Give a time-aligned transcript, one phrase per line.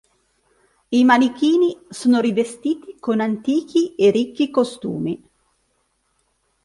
[0.99, 5.23] I “manichini” sono rivestiti con antichi e ricchi costumi.